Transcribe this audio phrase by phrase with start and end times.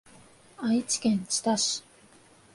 [0.57, 1.83] 愛知県知多市